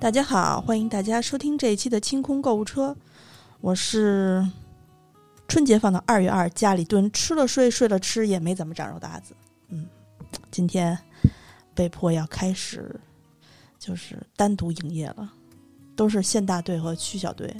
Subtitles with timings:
[0.00, 2.96] 大家好，欢迎大家收听这一期的清空购物车。
[3.60, 4.42] 我是
[5.46, 9.34] 春节放到二月二，家里蹲，吃了睡，睡了吃，也没怎么长肉的阿紫。
[9.68, 9.86] 嗯，
[10.50, 10.98] 今天
[11.74, 12.98] 被迫要开始
[13.78, 15.30] 就是单独营业了，
[15.94, 17.54] 都是县大队和区小队。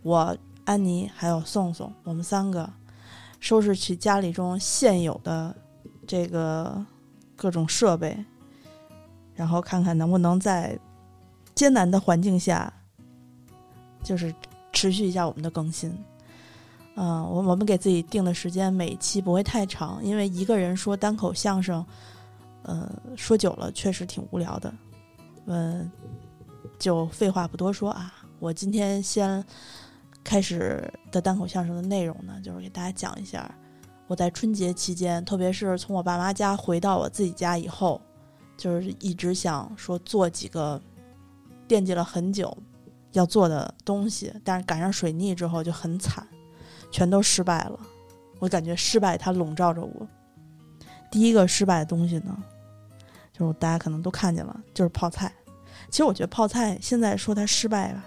[0.00, 2.68] 我、安妮还有宋宋，我们三个
[3.40, 5.54] 收拾起家里中现有的
[6.06, 6.82] 这个
[7.36, 8.24] 各种设备，
[9.34, 10.78] 然后看看能不能在
[11.58, 12.72] 艰难的环境下，
[14.04, 14.32] 就是
[14.72, 15.92] 持续一下我们的更新。
[16.94, 21.84] 嗯、我我们给自己定的时间，每期不会太长，因为一个人说单口相声，
[22.62, 24.72] 呃，说久了确实挺无聊的。
[25.46, 25.90] 嗯、
[26.78, 29.44] 就废话不多说啊，我今天先
[30.22, 33.52] 开始的单口相声的内容呢，就是给大家讲一下
[34.06, 38.00] 我在春节期间，特别是从我爸妈家回到我自己家以后，
[38.56, 40.80] 就是一直想说做几个
[41.68, 42.56] 惦记了很久
[43.12, 46.26] 要做的东西，但是赶上水逆之后就很惨，
[46.90, 47.78] 全都失败了。
[48.40, 50.08] 我感觉失败它笼罩着我。
[51.10, 52.36] 第一个失败的东西呢，
[53.32, 55.32] 就是大家可能都看见了，就是泡菜。
[55.90, 58.04] 其实我觉得泡菜现在说它失败吧，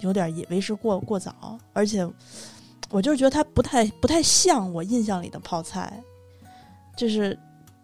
[0.00, 2.08] 有点也为时过过早，而且
[2.90, 6.02] 我就是觉得它不太不太像我印象里的泡菜。
[6.96, 7.38] 就是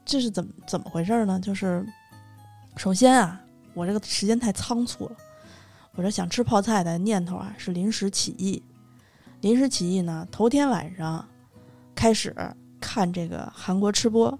[0.04, 1.38] 这是怎么怎么回事呢？
[1.40, 1.86] 就是
[2.76, 3.40] 首先啊，
[3.74, 5.16] 我这个时间太仓促了，
[5.94, 8.62] 我这想吃泡菜的念头啊是临时起意。
[9.40, 11.22] 临时起意呢，头天晚上
[11.94, 12.34] 开始
[12.80, 14.38] 看这个韩国吃播，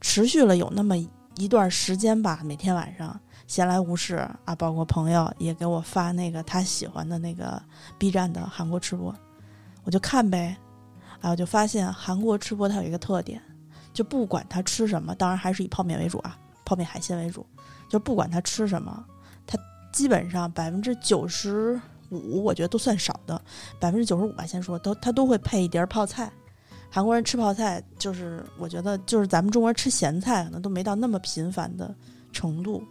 [0.00, 0.96] 持续了有那么
[1.36, 7.62] 一段时间吧，每天晚上闲来无事啊，包括朋友也给我发那个他喜欢的那个
[7.96, 9.14] B 站的韩国吃播，
[9.84, 10.56] 我就看呗。
[11.22, 13.40] 啊，我就发现韩国吃播它有一个特点，
[13.94, 17.44] 就不管他吃什么，当然还是以泡面为主啊，泡面海鲜为主，
[17.88, 19.04] 就不管他吃什么，
[19.46, 19.58] 他
[19.92, 21.80] 基本上百分之九十
[22.10, 23.40] 五，我觉得都算少的，
[23.78, 26.30] 百分之九十五吧，先说都他都会配一碟儿泡菜。
[26.88, 31.94] 韩国人吃泡菜，就是我觉得就是咱们中国人吃咸菜可能都没到那么频繁的
[32.32, 32.82] 程度，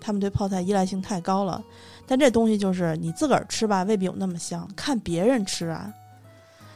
[0.00, 1.62] 他们对泡菜依赖性太高了。
[2.06, 5.90] 但这东西就是你自个儿吃吧，未必有那么香，看别人吃啊，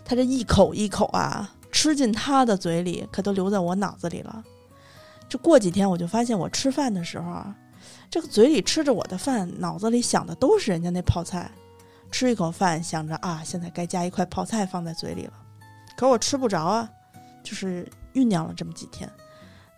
[0.05, 4.43] 他这一口一口啊，吃进他的嘴里，可都留在我脑子里了。
[5.29, 7.55] 这过几天我就发现，我吃饭的时候啊，
[8.11, 11.51] 这个嘴里吃着我的饭，脑子里想的都是人家那泡菜。
[12.11, 15.33] 吃一口饭，想着啊，现在该加一块泡菜放在嘴里了。
[15.95, 16.89] 可我吃不着啊，
[17.43, 19.07] 就是酝酿了这么几天，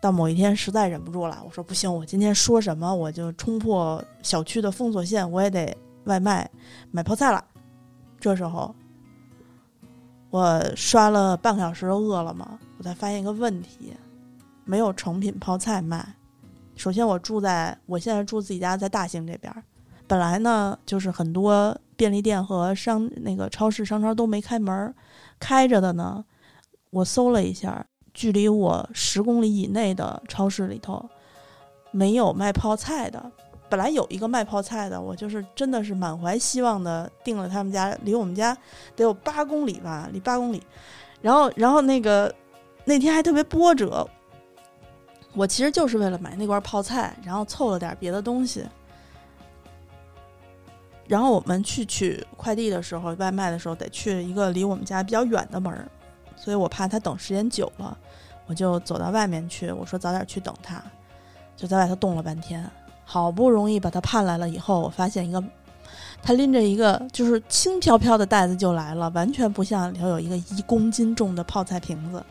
[0.01, 6.49] 到某一天实在忍不住了，我说不行，我今天说什么我就冲破小区的封锁线，我也得外卖
[6.93, 7.45] 买泡菜了。
[8.21, 8.73] 这时候
[10.31, 13.93] 我刷了半个小时的饿了么，我才发现一个问题，
[14.65, 16.15] 没有成品泡菜卖。
[16.81, 19.55] 首先，我住在我现在住自己家在大兴这边，
[20.07, 24.95] 本来呢就是很多便利店和商那个超市商超都没开门，
[25.39, 26.25] 开着的呢，
[26.89, 31.07] 我搜了一下，距离我十公里以内的超市里头
[31.91, 33.31] 没有卖泡菜的。
[33.69, 38.57] 本来有一个卖泡菜的，我就是真的是满怀希望的订了他们家，离我们家
[38.97, 40.63] 得有八公里吧，离八公里。
[41.21, 42.35] 然后，然后那个
[42.87, 44.09] 那天还特别波折，
[45.33, 48.65] 我其实就是为了买那罐泡菜，然后凑了点别的东西。
[51.07, 55.89] 然后我们去取快递的时候，外卖的时候得去一个离我们家比较远的门儿，
[56.37, 57.97] 所以我怕他等时间久了，
[58.47, 59.73] 我就走到外面去。
[59.73, 60.81] 我说早点去等他，
[61.57, 62.65] 就在外头冻了半天，
[63.05, 65.43] 好不容易把他盼来了以后，我发现一个，
[66.23, 72.25] 他拎着一个就是轻飘飘的袋子就来了，完全不像里头有一个一公斤重的泡菜瓶子。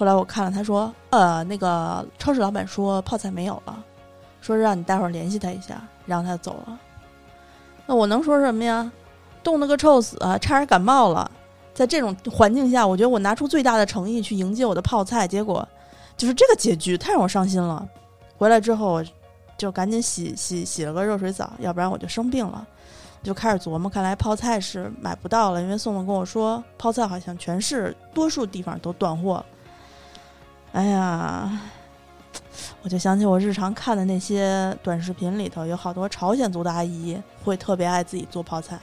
[0.00, 3.84] 后来我看了，他说，呃，那个超市老板说泡菜没有了，
[4.40, 6.80] 说让你待会儿联系他一下，然后他就走了。
[7.84, 8.90] 那我能说什么呀？
[9.42, 11.30] 冻得个臭死、差点感冒了。
[11.74, 15.68] 在这种环境下，我觉得我拿出最大的诚意去迎接我的泡菜，结果
[16.16, 17.86] 就是这个结局，太让我伤心了。
[18.38, 19.04] 回来之后，我
[19.58, 22.66] 就赶紧洗洗洗了个热水澡，要不然我就生病了。
[23.22, 29.44] 就开始琢磨，看来泡菜是买不到了，因为宋总跟我说，泡菜好像全市多数地方都断货。
[30.72, 31.50] 哎呀，
[32.82, 38.78] 我就想起我日常看的那些短视频里头，有好多朝鲜族的阿姨会特别爱自己做泡菜，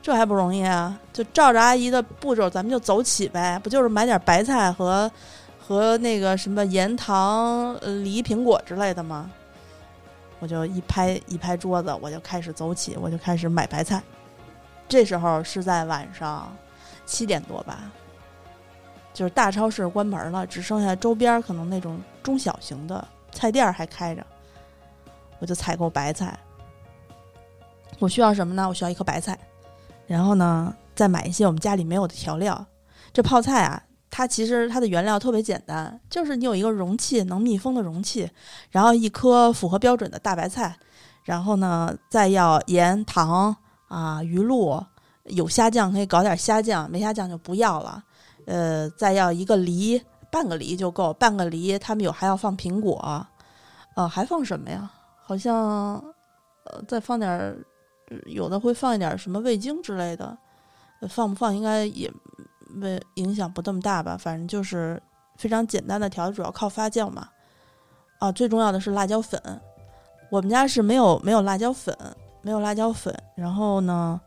[0.00, 0.96] 这还不容易啊？
[1.12, 5.10] 就照着阿姨的步骤，咱们就走起呗，不就是买点白菜和
[5.58, 9.28] 和那个什么盐、糖、梨、苹果之类的吗？
[10.38, 14.00] 我就一拍一拍桌子，我就开始走起，我就开始买白菜。
[14.88, 16.52] 这时候是在晚上
[17.06, 17.90] 七点多吧，
[19.12, 24.24] 就是大超市关门了，只剩下周边可能那种中小型的菜店儿还开着。
[25.38, 26.38] 我就采购白菜，
[27.98, 28.68] 我需要什么呢？
[28.68, 29.36] 我需要一颗白菜，
[30.06, 32.64] 然后呢，再买一些我们家里没有的调料。
[33.12, 38.30] 这泡菜啊，它其实它的原料特别简单，就是你有一个容器能密封的容器，
[38.70, 40.76] 然后一颗符合标准的大白菜，
[41.24, 43.54] 然后呢，再要盐、糖
[43.88, 44.80] 啊、鱼露，
[45.24, 48.02] 有虾酱可以搞点虾酱，没虾酱就不要了。
[48.46, 53.26] 呃，再要一个梨，半个梨就够，半个梨他们有还要放苹果，
[53.94, 54.90] 呃，还放什么呀？
[55.22, 56.02] 好像
[56.64, 57.56] 呃，再放点儿，
[58.26, 60.36] 有的会放一点什么味精之类的，
[61.08, 62.12] 放不放应该也
[62.68, 64.16] 没影响不这么大吧？
[64.16, 65.00] 反正就是
[65.36, 67.28] 非常简单的调，主要靠发酵嘛。
[68.18, 69.40] 啊，最重要的是辣椒粉，
[70.30, 71.96] 我们家是没有没有辣椒粉，
[72.40, 74.20] 没有辣椒粉，然后呢？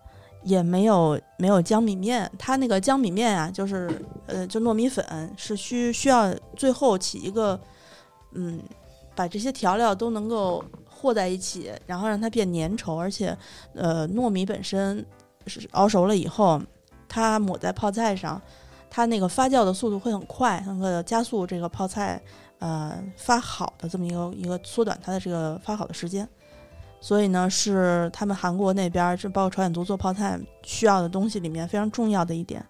[0.45, 3.89] 也没有没有江米面，它那个江米面啊，就是
[4.27, 5.03] 呃，就糯米粉
[5.36, 7.59] 是需需要最后起一个，
[8.33, 8.59] 嗯，
[9.15, 13.36] 把这些调料都能够和在一起，然后让它变粘稠，而且
[13.74, 15.03] 呃，糯米本身
[15.47, 16.62] 是熬熟了以后，
[17.09, 18.39] 它抹在泡菜上，
[18.88, 22.21] 它那个发酵的速度会很快，能够加速这个泡菜
[22.59, 26.30] 呃发好的这么一个一个缩短它的这个发好的时间。
[27.00, 32.65] 所以呢，是他们韩国那边，这包括朝鲜族做泡菜需要的东西里面非常重要的一点。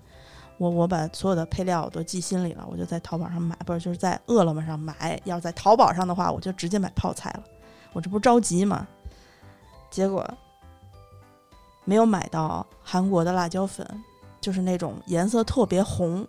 [0.58, 5.20] 我我把所有的配料我都记心里了，我就在淘宝上买，不是就是在饿了么上买。
[5.26, 7.44] 要是在淘宝上的话，我就直接买泡菜了。
[7.94, 8.88] 我这不着急吗，
[9.90, 10.26] 结果
[11.84, 13.86] 没有买到韩国的辣椒粉，
[14.42, 16.28] 就是那种颜色特别红。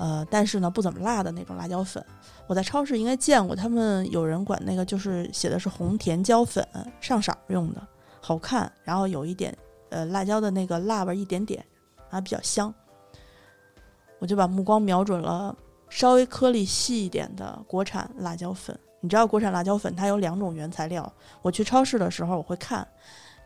[0.00, 2.02] 呃，但是呢，不怎么辣的那种辣椒粉，
[2.46, 6.66] 我在超市应该见过，他们有人管那个就是写的是红甜椒粉
[7.02, 7.86] 上色用的，
[8.18, 9.54] 好看，然后有一点
[9.90, 11.62] 呃辣椒的那个辣味一点点，
[12.08, 12.72] 还比较香。
[14.20, 15.54] 我就把目光瞄准了
[15.90, 18.74] 稍微颗粒细一点的国产辣椒粉。
[19.02, 21.12] 你知道国产辣椒粉它有两种原材料，
[21.42, 22.88] 我去超市的时候我会看，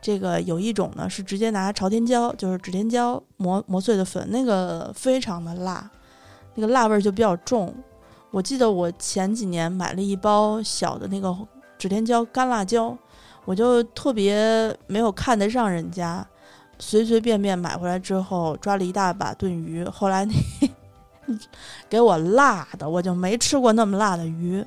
[0.01, 5.91] 这个有一种呢是直接拿朝天椒，就是指天椒磨磨碎的粉，那个非常的辣。
[6.57, 7.75] 那个辣味就比较重，
[8.31, 11.37] 我记得我前几年买了一包小的那个
[11.77, 12.97] 指天椒干辣椒，
[13.45, 16.25] 我就特别没有看得上人家，
[16.79, 20.33] 随随便便买回来之后抓了一大把炖鱼，后来那
[21.91, 24.65] 给我辣的，我就没吃过那么辣的鱼，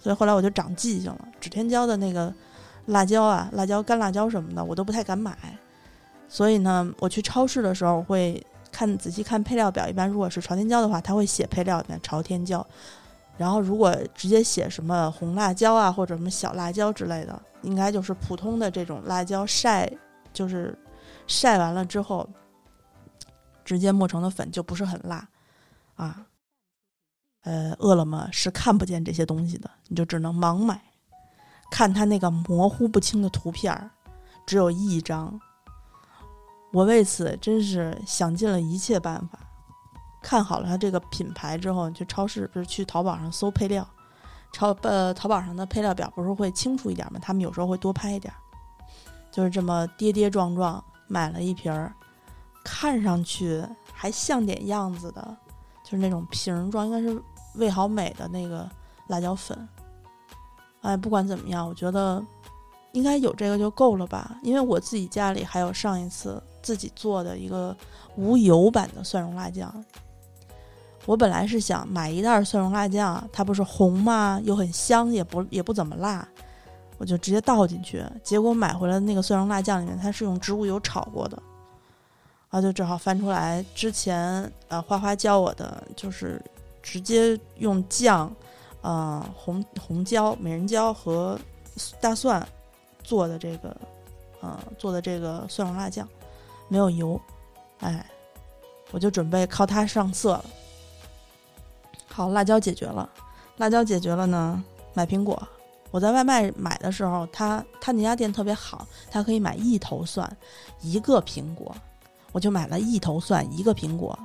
[0.00, 2.32] 所以后来我就长记性了，指天椒的那个
[2.86, 5.36] 辣椒啊，辣椒干辣椒什么的我都不太敢买，
[6.28, 8.40] 所以呢，我去超市的时候会。
[8.76, 12.64] 看仔细看配料表，一般如果是朝天椒的话，它会写配料里面朝天椒。
[13.38, 19.90] 然后如果直接写什么红辣椒啊，或者什么小辣椒之类的，应该就是普通的这种辣椒晒，
[20.30, 20.78] 就是
[21.26, 22.28] 晒完了之后
[23.64, 25.26] 直接磨成的粉，就不是很辣
[25.94, 26.26] 啊。
[27.44, 30.78] 呃，饿了么是看不见这些东西的，你就只能盲买，
[31.70, 33.90] 看它那个模糊不清的图片儿，
[34.46, 35.40] 只有一张。
[36.72, 39.38] 我为此真是想尽了一切办法，
[40.20, 43.88] 看好了它这个品牌之后，去超市不是去淘宝上搜配料，
[44.52, 47.18] 淘呃淘宝上的配料表不是会清楚一点吗？
[47.22, 48.34] 他们有时候会多拍一点，
[49.30, 51.94] 就是这么跌跌撞撞买了一瓶儿，
[52.62, 55.36] 看上去还像点样子的，
[55.82, 57.22] 就是那种瓶装，应该是
[57.54, 58.68] 味好美的那个
[59.06, 59.66] 辣椒粉。
[60.82, 62.22] 哎，不管怎么样，我觉得
[62.92, 66.42] 应该有这个就够了吧，因为我自己家里还有上一次。
[66.66, 67.76] 自己做的一个
[68.16, 69.72] 无油版的蒜蓉辣酱，
[71.04, 74.40] 我本来是想买一袋蒜蓉辣酱，它不是红吗？
[74.42, 76.26] 又很香，也不也不怎么辣，
[76.98, 78.04] 我就直接倒进去。
[78.24, 81.40] 结果买回来的那个蒜蓉辣酱里面，它是用植物油炒过的，
[82.48, 86.42] 啊，就只好翻出来之前呃花花教我的，就是
[86.82, 88.34] 直接用酱，
[88.80, 91.38] 呃红红椒、美人椒和
[92.00, 92.44] 大蒜
[93.04, 93.76] 做的这个，
[94.40, 96.08] 呃做的这个蒜蓉辣酱。
[96.68, 97.20] 没有油，
[97.80, 98.04] 哎，
[98.90, 100.44] 我就准备靠它上色了。
[102.06, 103.08] 好，辣椒解决了，
[103.58, 104.62] 辣椒解决了呢。
[104.94, 105.46] 买苹果，
[105.90, 110.26] 我在外卖买的时候，他他那家店特别好，他可以买一头蒜
[110.80, 111.76] 一个苹果，
[112.32, 114.18] 我就买了一头蒜一个苹果。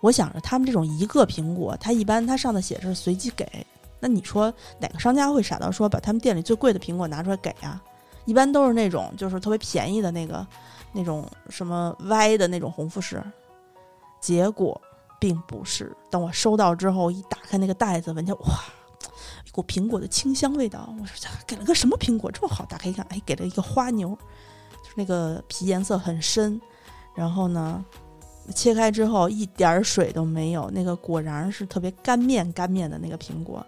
[0.00, 3.46] 我想着他们这种一个苹果，他一般他上的写是随机给，
[4.00, 7.82] 那你说哪个商家会傻到说把他们店里最贵的苹果拿出来给啊？
[8.24, 10.46] 一般都是那种就是特别便宜的那个。
[10.92, 13.22] 那种什么歪的那种红富士，
[14.20, 14.80] 结果
[15.20, 15.94] 并不是。
[16.10, 18.46] 等我收到之后，一打开那个袋子，闻见哇，
[19.46, 20.92] 一股苹果的清香味道。
[21.00, 22.64] 我说给了个什么苹果这么好？
[22.64, 24.16] 打开一看，哎，给了一个花牛，
[24.82, 26.60] 就是那个皮颜色很深。
[27.14, 27.84] 然后呢，
[28.54, 33.64] 切开之后一点水都没有，那个果然是特别干面干面的那个苹果。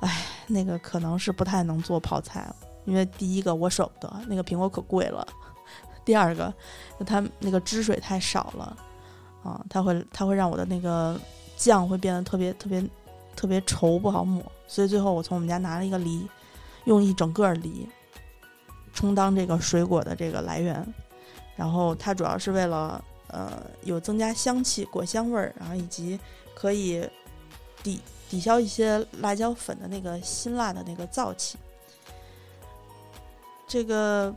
[0.00, 2.52] 哎，那个可能是不太能做泡菜，
[2.84, 5.26] 因为第一个我舍不得，那个苹果可贵了。
[6.04, 6.52] 第二个，
[7.06, 8.76] 它那个汁水太少了
[9.42, 11.18] 啊，它会它会让我的那个
[11.56, 12.82] 酱会变得特别特别
[13.34, 14.42] 特别稠，不好抹。
[14.66, 16.26] 所以最后我从我们家拿了一个梨，
[16.84, 17.88] 用一整个梨
[18.92, 20.86] 充当这个水果的这个来源。
[21.56, 26.18] 然后它主要是为了呃有增加香气、果香味儿，然后以及
[26.54, 27.08] 可以
[27.82, 31.56] 抵抵消一些辣椒粉的那个辛辣的那个燥气。
[33.68, 34.34] 这个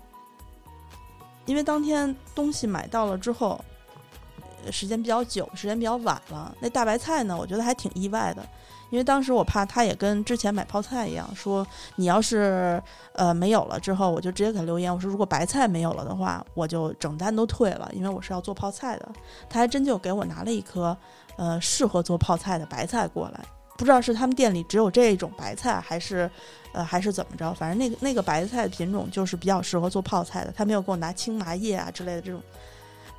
[1.47, 3.59] 因为当天东西买到了之后，
[4.69, 6.53] 时间比较久，时间比较晚了。
[6.59, 8.45] 那大白菜呢，我觉得还挺意外的。
[8.89, 11.65] 因为当时我怕他也跟之前买泡菜一样，说
[11.97, 19.09] 你要是呃没有了之后，我就直接给他留言，我说如果白菜没有了的话，我就整单都退了，因为我是要做泡菜的。
[19.49, 20.95] 他还真就给我拿了一颗
[21.35, 23.43] 呃适合做泡菜的白菜过来，
[23.77, 26.29] 不知道是他们店里只有这种白菜，还是
[26.73, 30.51] 呃还是怎么着，反正那个那个白菜品种就是比较适合做泡菜的。
[30.51, 32.41] 他没有给我拿青麻叶啊之类的这种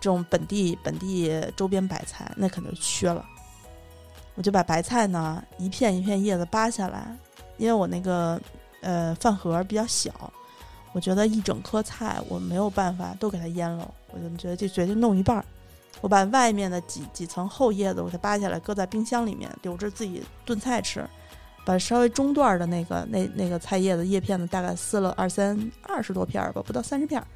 [0.01, 3.25] 这种本地本地周边白菜，那肯定缺了。
[4.35, 7.17] 我就把白菜呢一片一片叶子扒下来，
[7.57, 8.41] 因为我那个
[8.81, 10.13] 呃饭盒比较小，
[10.93, 15.45] 我觉得一整颗菜我没有办法都给它腌了，我就觉得就决定弄一半儿。
[16.01, 21.05] 我把外面的几几层厚叶子我给它扒下来，搁在冰箱里面留着自己炖菜吃。
[21.65, 27.27] 把稍微中段的那个那那个菜叶子叶片子大概撕了二三二十多片儿吧，不到三十片儿。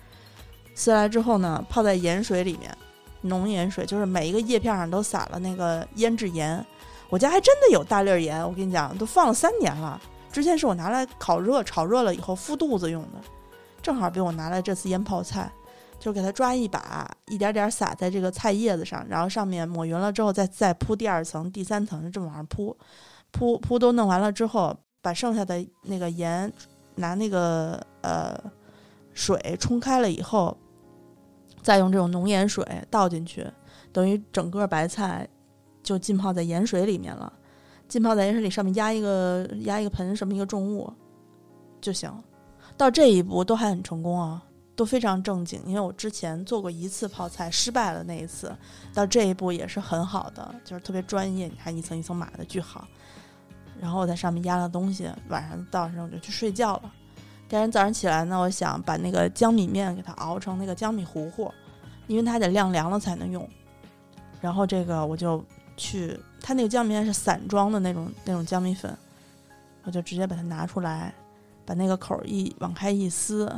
[0.75, 2.75] 撕来之后呢，泡在盐水里面，
[3.21, 6.65] 浓盐水，就是每一个叶片上都撒了那个腌制盐。
[7.11, 10.01] 我家还真的有大粒盐，我跟你讲，都放了三年了。
[10.33, 13.21] 之前是我拿来烤热、炒热了以后敷肚子用的，
[13.83, 15.53] 正好被我拿来这次腌泡菜，
[16.03, 22.77] 就给它抓一把，一点点撒在这个菜叶子上，然后上面抹匀了之后，再再铺第二层、第三层，就这么往上铺。
[23.31, 26.53] 铺铺都弄完了之后，把剩下的那个盐
[26.97, 28.37] 拿那个呃
[29.13, 30.59] 水冲开了以后，
[31.63, 33.47] 再用这种浓盐水倒进去，
[33.93, 35.29] 等于整个白菜。
[35.85, 37.33] 就浸泡在盐水里面了，
[37.89, 40.89] 浸泡在盐水里，上面压一个压一个盆什么一个重物
[41.81, 42.09] 就行。
[42.77, 44.41] 到这一步都还很成功啊，
[44.75, 45.61] 都非常正经。
[45.67, 48.55] 因为我之前做过一次泡菜失败了，那一次
[48.95, 51.47] 到这一步也是很好的，就是特别专业。
[51.47, 52.87] 你看一层一层码的巨好。
[53.81, 56.93] 然后我在上面压了东西，晚上到时候我就去睡觉了。
[57.49, 61.53] 第二天早上起来呢，我想把那个江米面给它熬成那个江米糊糊，
[62.07, 63.49] 因为它得晾凉了才能用。
[64.41, 65.45] 然后这个我就。
[65.75, 68.95] 去，它那个江米面是散装的那种那种江米粉，
[69.85, 71.13] 我就直接把它拿出来，
[71.65, 73.51] 把那个口一往开一撕，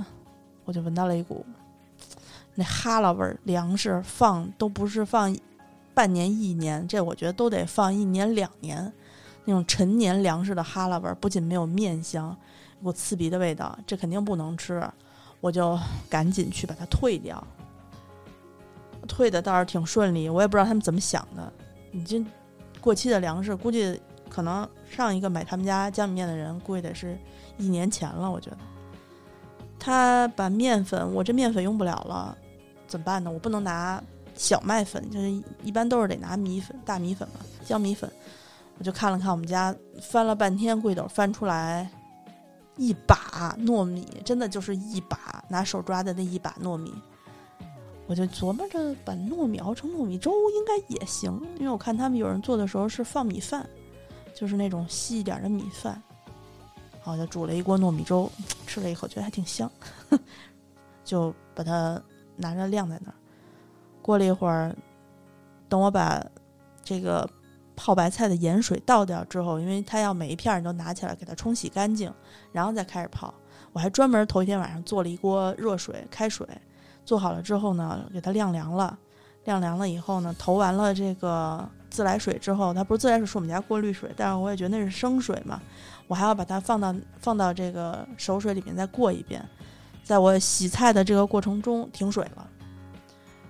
[0.65, 1.45] 我就闻到了一股
[2.55, 3.39] 那哈喇味儿。
[3.45, 5.37] 粮食放都不是放
[5.93, 8.93] 半年一年，这我觉得都得放一年两年，
[9.45, 12.37] 那种陈年粮食的哈喇味儿，不仅没有面香，
[12.81, 14.83] 有股刺鼻的味道，这肯定不能吃，
[15.41, 15.79] 我就
[16.09, 17.43] 赶紧去把它退掉。
[19.07, 21.53] 退的倒是挺顺利，我也不知道他们怎么想的。
[21.91, 22.25] 你这
[22.81, 27.17] 过期的粮食，估计可能上一个买他们家江米面的人，估计得是
[27.59, 28.31] 一年前了。
[28.31, 28.57] 我觉得
[29.85, 32.35] 他把面粉，我这面粉用不了了，
[32.87, 33.31] 怎么办呢？
[33.31, 34.03] 我不能拿
[34.35, 35.31] 小麦粉，就是
[35.63, 38.11] 一般都是得拿米粉、大米粉嘛，江米粉。
[38.79, 41.87] 我就看了看我们家，翻了半天柜斗，翻出来
[42.79, 46.91] 一把糯米，真的就是一把，拿手抓的那一把糯米。
[48.07, 53.69] 我就琢磨着把糯米熬成糯米粥应该也行，因为我看他们有人做的时候是放米饭，
[54.35, 56.03] 就是那种细一点的米饭，
[57.05, 58.31] 然后就煮了一锅糯米粥，
[58.67, 59.71] 吃了一口觉得还挺香，
[61.05, 62.01] 就把它
[62.37, 63.15] 拿着晾在那儿。
[64.01, 64.75] 过了一会儿，
[65.69, 66.25] 等我把
[66.83, 67.29] 这个
[67.77, 72.11] 泡白菜的盐水倒掉之后，因为它要每一片儿你都拿起来给它冲洗干净，
[72.53, 73.33] 然后再开始泡。
[73.73, 76.47] 我还专门头一天晚上做了一锅热水开水。
[77.05, 78.99] 做好了之后呢，给它晾凉了，
[79.45, 85.61] 晾凉了以后呢，投完了这个自来水之后，它不是自来水，是我们家过滤水，但是我也觉得那是生水嘛，
[86.07, 89.45] 我还要把它放到放到这个熟水里面再过一遍，
[90.03, 92.51] 在我洗菜的这个过程中停水了，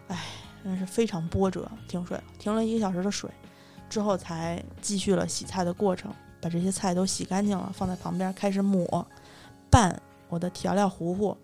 [0.09, 0.19] 哎，
[0.63, 2.17] 真是非常波折，停水。
[2.17, 3.29] 了，停了一个小时的水，
[3.91, 9.07] 之后才继续了洗菜的过程，把这些菜都洗干净了，放在旁边开始抹
[9.71, 11.37] 拌我的调料糊糊。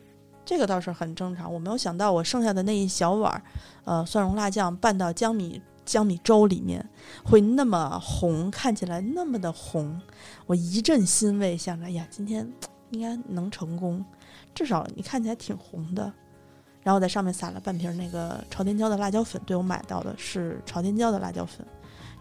[0.45, 3.43] 这个倒是很正常，我没有想到我剩下的那一小碗，
[3.85, 6.88] 呃，蒜蓉辣酱拌到江米江米粥里面
[7.25, 10.00] 会那么红，看起来那么的红，
[10.46, 12.50] 我一阵欣慰，想着，呀，今天
[12.90, 14.04] 应该能成功，
[14.54, 16.12] 至少你看起来挺红的。
[16.82, 21.66] 然后在上面撒了半瓶那个朝天椒的辣椒粉，对我买到的是朝天椒的辣椒粉，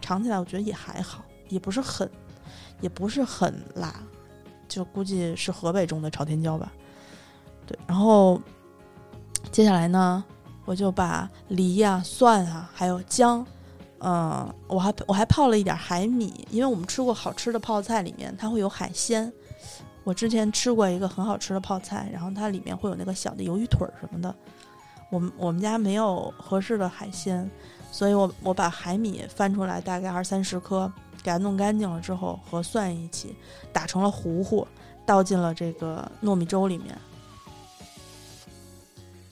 [0.01, 2.09] 尝起来我觉得也还好，也不是很，
[2.81, 4.03] 也不是很辣，
[4.67, 6.73] 就估计是河北种的朝天椒吧。
[7.65, 8.41] 对，然后
[9.49, 10.21] 接下来呢，
[10.69, 13.43] 我就把梨呀、蒜啊，还有姜，
[14.01, 19.33] 嗯，我还我还泡了一点海米，因为我们吃过好吃的泡菜，里面它会有海鲜。
[20.03, 24.35] 我之前吃过一个很好吃的泡菜，然后它里面会有那个小的鱿鱼腿儿什么的。
[25.09, 27.49] 我们我们家没有合适的海鲜，
[27.91, 30.91] 所以我我把海米翻出来，大概二三十颗，
[31.23, 33.35] 给它弄干净了之后，和蒜一起
[33.73, 34.67] 打成了糊糊，
[35.03, 36.95] 倒进了这个糯米粥里面。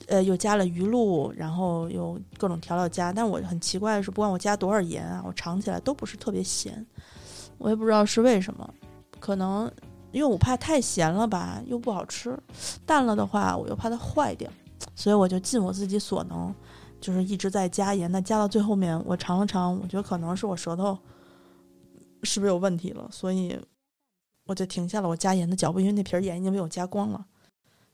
[0.08, 3.12] 呃，又加了鱼露，然后又各种调料加。
[3.12, 6.84] 但我很奇怪的是，不管我加多少盐啊，我尝起来都不是特别咸。
[7.58, 8.74] 我也不知道是为什么，
[9.20, 9.70] 可能
[10.10, 12.32] 因为我怕太咸了吧，又不好吃；
[12.86, 14.50] 淡了的话，我又怕它坏掉。
[14.94, 16.54] 所以我就尽我自己所能，
[17.00, 18.10] 就是一直在加盐。
[18.10, 20.96] 那加到最后面，我尝了尝，我觉得可能是我舌头
[22.22, 23.58] 是不是有问题了，所以
[24.46, 27.26] 我就停下了我加盐的脚步，因为那瓶盐已经被我加光了。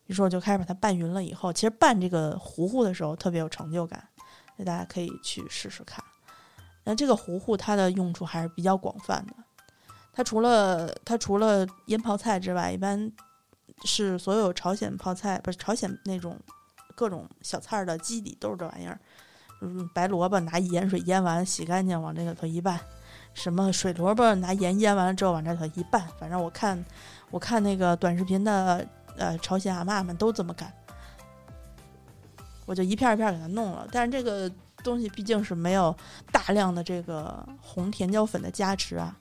[0.06, 1.25] 于是我就开始把它拌匀了。
[1.25, 4.06] 以后其实拌这个糊糊的时候特别有成就感，
[4.58, 6.04] 大家可以去试试看。
[6.84, 9.32] 那这个糊糊它的用处还是比较广泛的。
[10.12, 13.11] 它除了它除了腌泡菜之外，一般
[13.84, 16.38] 是所有朝鲜泡菜不是朝鲜那种
[16.94, 19.00] 各种小菜的基底都是这玩意儿。
[19.62, 22.78] 嗯，白萝卜拿盐水腌完洗干净往这个头一拌，
[23.32, 26.84] 什么水萝卜拿盐腌完了之后往这头一拌，反正我看
[27.30, 28.87] 我看那个短视频的。
[29.16, 30.73] 呃，朝鲜阿妈们都这么干，
[32.66, 33.87] 我就一片一片给它弄了。
[33.92, 34.50] 但是这个
[34.83, 35.94] 东西毕竟是没有
[36.33, 39.16] 大量的这个红甜椒粉的加持啊，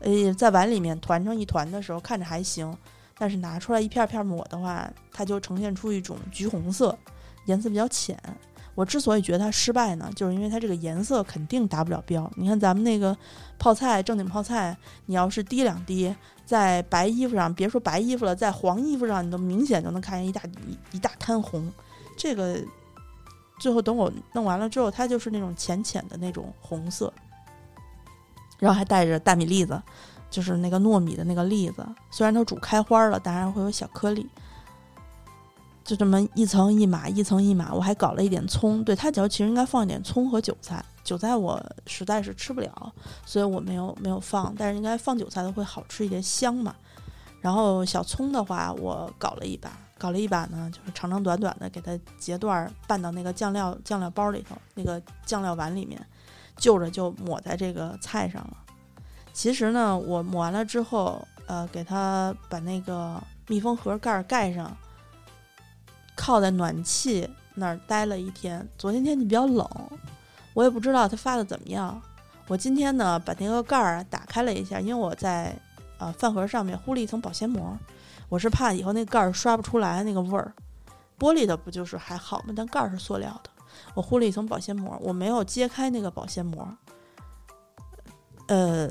[0.00, 2.72] 呃，在碗里面团成一团的时候看着还行，
[3.18, 6.96] 但是拿出来一片片抹的话，它就呈现出一种橘红色，
[7.46, 8.18] 颜色比较浅。
[8.74, 12.30] 我之所以觉得它失败呢，就是因为它这个颜色肯定达不了标。
[12.36, 13.14] 你看咱们那个
[13.58, 16.14] 泡菜，正经泡菜，你要是滴两滴。
[16.52, 20.42] 在白衣服上，别说白衣服了，在黄衣服上，你都明显就能看见一大
[20.90, 21.72] 一大滩红。
[22.14, 22.58] 这个
[23.58, 27.10] 最后等我弄完了之后，它就是那种浅浅的那种红色，
[28.58, 29.82] 然后还带着大米粒子，
[30.30, 31.86] 就是那个糯米的那个粒子。
[32.10, 34.28] 虽然都煮开花了，当然会有小颗粒。
[35.82, 38.84] 就这么一层一码，一层一码，我还搞了一点葱。
[38.84, 40.84] 对它脚其实应该放一点葱和韭菜。
[41.12, 42.92] 韭菜我实在是吃不了，
[43.26, 44.54] 所以我没有没有放。
[44.56, 46.74] 但是应该放韭菜的会好吃一点，香嘛。
[47.42, 56.00] 然后小葱的话，我搞了一把，搞了一把呢，就是长长短短的，给它截段拌到那个酱料酱料包里头，那个酱料碗里面，
[56.56, 58.56] 就着就抹在这个菜上了。
[59.34, 64.74] 其实呢，我抹完了之后，呃，给它把那个密封盒盖盖上，
[66.16, 68.66] 靠在暖气那儿待了一天。
[68.78, 69.68] 昨天天气比较冷。
[70.54, 72.00] 我也不知道它发的怎么样。
[72.48, 75.56] 我今天呢，把那个盖儿打开了一下，因为我在
[75.98, 77.78] 呃饭盒上面糊了一层保鲜膜，
[78.28, 80.52] 我是怕以后那盖儿刷不出来那个味儿。
[81.18, 82.52] 玻璃的不就是还好吗？
[82.56, 83.50] 但盖儿是塑料的，
[83.94, 86.68] 我糊了一层保鲜膜，我没有揭开那个保鲜膜，
[88.48, 88.90] 呃，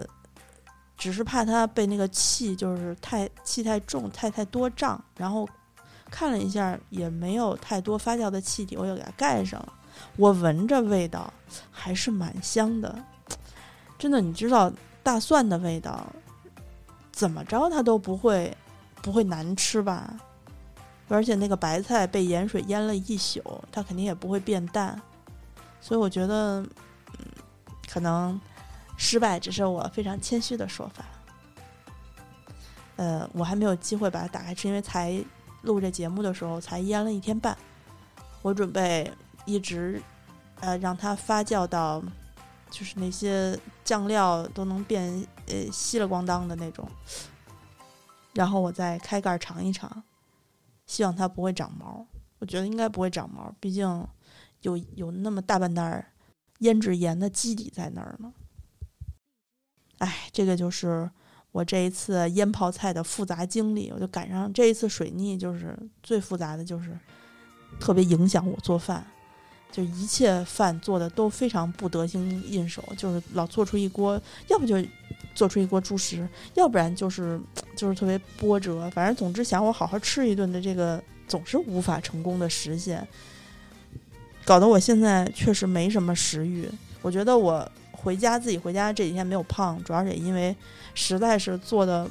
[0.98, 5.04] 只是怕它被那个气就是太气太重、太太多胀。
[5.18, 5.46] 然后
[6.10, 9.74] 看了一下，也没有太多发酵的气体，我又给它盖上了。
[10.18, 11.34] 我闻着味道
[11.72, 13.04] 还是蛮香的，
[13.98, 16.06] 真的，你知道大蒜的味道，
[17.12, 18.56] 怎么着它都不会
[19.02, 20.14] 不会难吃吧？
[21.08, 25.02] 而且那个白菜被盐水腌了一宿，它肯定也不会变淡，
[25.80, 26.62] 所以我觉得，
[27.18, 27.26] 嗯，
[27.92, 28.40] 可能
[28.98, 31.04] 失败只是我非常谦虚的说法。
[32.98, 35.22] 呃，我还没有机会把它打开吃，因为才
[35.64, 37.58] 录这节目的时候才腌了一天半，
[38.42, 39.12] 我准备。
[39.52, 40.02] 一直，
[40.62, 42.02] 呃，让它发酵到，
[42.70, 46.88] 就是那些酱料都能变呃稀了咣当的那种，
[48.34, 50.04] 然后我再开盖尝一尝，
[50.86, 52.06] 希望它不会长毛。
[52.40, 54.08] 我觉得应该不会长毛，毕竟
[54.62, 56.12] 有有那么大半袋
[56.60, 58.34] 腌制盐的基底在那儿呢。
[60.00, 61.08] 哎，这个就是
[61.52, 63.92] 我这一次腌泡菜的复杂经历。
[63.92, 66.98] 我就赶上这一次水逆，就是最复杂的就是
[67.80, 69.06] 特别影响我做饭。
[69.72, 74.76] 就一切饭做的都非常不得心应手，就是老做出一锅，要不就
[75.34, 77.40] 做出一锅猪食，要不然就是
[77.76, 78.90] 就是特别波折。
[78.92, 83.08] 反正总之想我好好吃一顿的这个总是无法成功的实现，
[84.44, 86.70] 搞得我现在确实没什么食欲。
[87.02, 90.56] 我觉得我回家自己回家这几天没有胖，主要是也因为
[90.94, 92.08] 实在是做的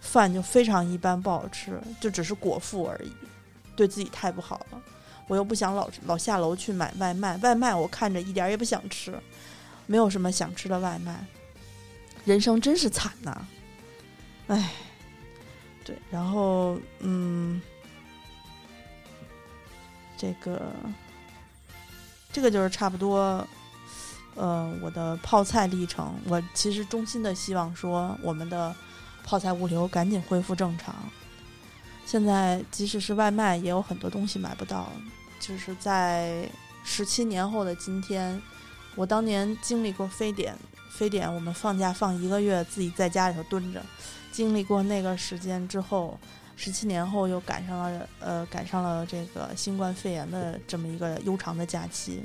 [0.00, 3.10] 饭就非常一般，不好吃，就只是果腹而已，
[3.74, 4.80] 对自己太不好了。
[5.28, 9.16] 我又不想老老下楼去买外卖，外卖我看着一点也不想吃，
[9.86, 11.24] 没有什么想吃的外卖，
[12.24, 13.46] 人生真是惨呐！
[14.48, 14.70] 哎，
[15.84, 17.60] 对，然后嗯，
[20.16, 20.72] 这个
[22.32, 23.46] 这个就是差不多，
[24.34, 26.14] 呃，我的泡菜历程。
[26.26, 28.74] 我其实衷心的希望说，我们的
[29.22, 30.94] 泡菜物流赶紧恢复正常。
[32.06, 34.90] 现在即使是外卖，也有很多东西买不到。
[35.38, 36.48] 就是在
[36.84, 38.40] 十七年后的今天，
[38.94, 40.54] 我当年经历过非典，
[40.90, 43.82] 非典我们放假放一个月，自己在家里头蹲着。
[44.30, 46.18] 经历过那个时间之后，
[46.54, 52.22] 十七年后又赶上了呃赶上了这个新冠肺炎的这么一个悠长的假期。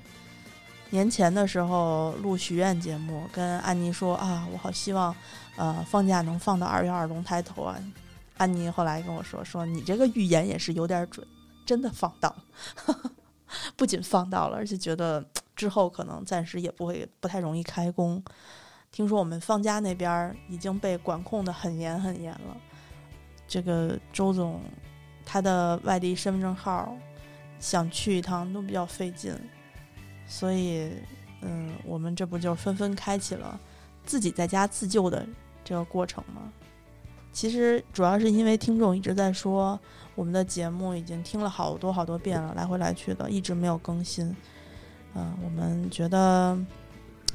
[0.89, 5.15] 年前的时候录许愿节目，跟安妮说啊，我好希望
[5.55, 7.75] 呃放假能放到二月二龙抬头啊。
[8.37, 11.25] 安妮后来跟我说说你这个预言也是有点准，
[11.65, 13.11] 真的放到了，
[13.75, 15.23] 不仅放到了，而且觉得
[15.55, 18.23] 之后可能暂时也不会不太容易开工。
[18.91, 22.57] 听说我们方家那边已经被管控的很严很严了。
[23.47, 24.61] 这个周总，
[25.25, 26.95] 他的外地身份证号
[27.59, 29.35] 想去一趟都比较费劲，
[30.27, 30.91] 所以，
[31.41, 33.59] 嗯，我们这不就纷纷开启了
[34.05, 35.25] 自己在家自救的
[35.63, 36.51] 这个过程吗？
[37.33, 39.77] 其实主要是因为听众一直在说
[40.15, 44.33] 我们的节目已经听了好多好多遍了，来回来去的一直没有更新。
[45.15, 46.57] 嗯，我们觉得。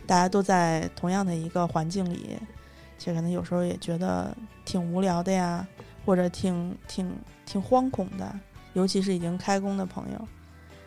[0.06, 2.38] 大家都在同样的一个环境里，
[2.96, 4.34] 其实可能有时候也觉得
[4.64, 5.68] 挺无聊的呀，
[6.06, 8.40] 或者挺挺挺惶恐的，
[8.72, 10.28] 尤其是已经开工的朋友，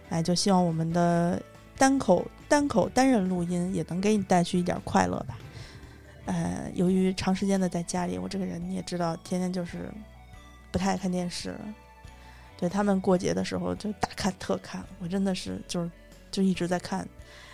[0.09, 1.39] 哎，就希望我们的
[1.77, 5.37] 单口单口单人录音也能给你带去一点快乐吧。
[6.25, 9.91] 呃，由于长时间的在家里，我这个人你也知道，天天就是
[10.71, 11.55] 不太爱看电视，
[12.57, 15.91] 对他们过节的时候就大看特看，我真的是就是
[16.31, 17.07] 就一直在看。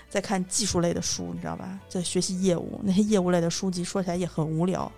[0.09, 1.77] 在看技术类的书，你知道吧？
[1.89, 4.89] 在学习业务，那些业务类的书籍说起来也很无聊，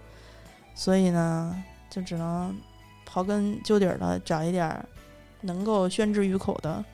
[0.75, 2.55] 所以呢，就只能
[3.11, 4.85] 刨根究底的找一点
[5.41, 6.85] 能够宣之于口的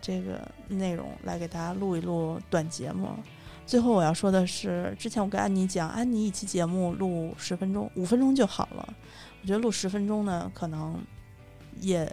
[0.00, 3.10] 这个内容来给大家录一录短节目。
[3.68, 8.94] 最后我要说的是，之前我跟安妮讲，安妮一期节目录十分钟、五分钟就好了。
[9.42, 10.98] 我觉得录十分钟呢，可能
[11.78, 12.10] 也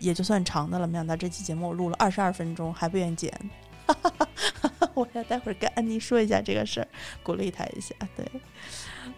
[0.00, 0.86] 也就算长的了。
[0.86, 3.32] 没想到这期节目我录了二十二分钟，还不愿意剪。
[4.92, 6.88] 我要待会儿跟安妮说一下这个事儿，
[7.22, 7.94] 鼓励她一下。
[8.14, 8.26] 对，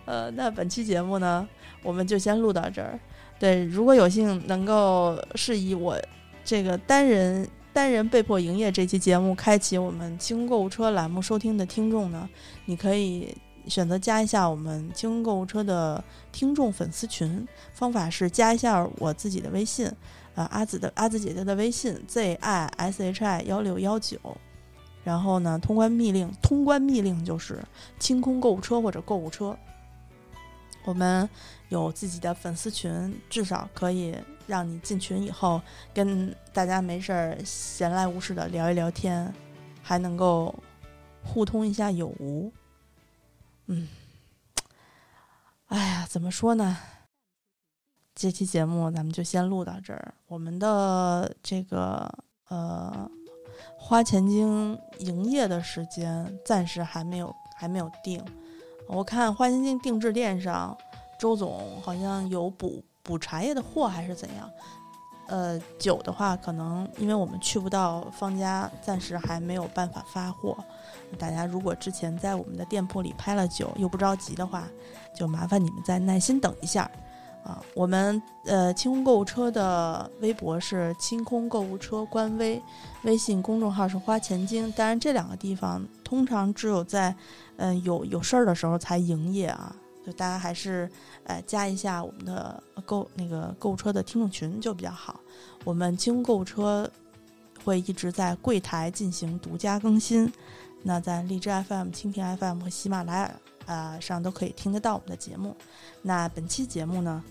[0.04, 1.48] 呃，那本期节目呢，
[1.82, 2.96] 我们就先录到这儿。
[3.36, 6.00] 对，如果有幸能够是以我
[6.44, 7.48] 这个单人
[7.80, 12.28] 单人被迫营业这期节目开启我们清空购物车栏目收听的听众呢，
[12.66, 13.34] 你可以
[13.68, 17.48] 选择加一下我们清空购物车的听众粉丝群。
[17.72, 19.90] 方法是加一下我自己的微信，
[20.34, 24.18] 呃，阿紫的阿紫姐姐的微信 z i s h i 幺六幺九。
[25.02, 27.64] 然后呢，通关密令，通关密令就是
[27.98, 29.56] 清空购物车或者购物车。
[30.84, 31.26] 我们
[31.70, 34.14] 有自己的粉丝群，至少可以
[34.50, 35.62] 让你进群以后
[35.94, 39.32] 跟大家没事儿闲来无事的聊一聊天，
[39.82, 40.54] 还能够
[41.24, 42.52] 互通一下有无。
[43.66, 43.88] 嗯，
[45.68, 46.76] 哎呀，怎么说呢？
[48.14, 50.12] 这期节目咱们就先录到这儿。
[50.26, 52.12] 我们的这个
[52.48, 53.10] 呃。
[53.76, 58.22] 花钱精营业的时间暂时还没有还没有定，
[58.86, 60.76] 我看花钱精定制店上，
[61.18, 64.50] 周总好像有补补茶叶的货还是怎样？
[65.26, 70.56] 呃，酒的话，可能因为我们去不到方家，暂时还没有办法发货。
[71.18, 74.66] 大家如果之前在我们的店铺里拍了酒又不着急的话，
[75.14, 76.90] 就麻烦你们再耐心等一下。
[77.42, 82.60] 啊，我们呃清空购物车的微博是清空购物车官微，
[83.04, 84.70] 微信公众号是花钱精。
[84.72, 87.14] 当然，这两个地方通常只有在
[87.56, 89.74] 嗯有有事儿的时候才营业啊，
[90.12, 90.90] 大家还是
[91.24, 95.20] 呃加一下我们的购那个购物车的听众群就比较好。
[95.64, 96.90] 我们清空购物车
[97.64, 100.32] 会一直在柜台进行独家更新，
[100.82, 103.32] 那在荔枝 FM、蜻蜓 FM 和喜马拉雅。
[103.66, 105.54] 啊，上都可以听得到我们的节目。
[106.02, 107.22] 那本期节目呢，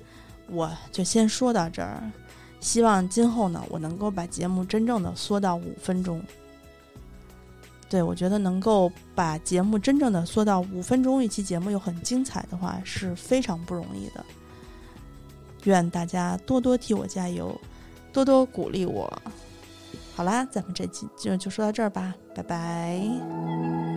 [0.47, 2.09] 我就先说到这儿。
[2.61, 6.23] 希望今后呢，我能够把节目真正的缩到五分钟。
[7.89, 14.23] 对我觉得能够把节目真正的缩到五分钟，一期节目又很精彩的话，是非常不容易的。
[15.63, 17.59] 愿大家多多替我加油，
[18.13, 19.11] 多多鼓励我。
[20.15, 23.88] 好啦，咱们这期就就说到这儿吧，拜拜。